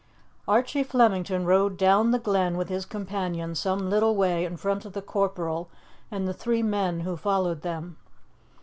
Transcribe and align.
Archie 0.47 0.81
Flemington 0.81 1.45
rode 1.45 1.77
down 1.77 2.09
the 2.09 2.17
Glen 2.17 2.57
with 2.57 2.69
his 2.69 2.87
companion 2.87 3.53
some 3.53 3.87
little 3.87 4.15
way 4.15 4.45
in 4.45 4.57
front 4.57 4.83
of 4.83 4.93
the 4.93 5.01
corporal 5.03 5.69
and 6.09 6.27
the 6.27 6.33
three 6.33 6.63
men 6.63 7.01
who 7.01 7.15
followed 7.15 7.61
them. 7.61 7.97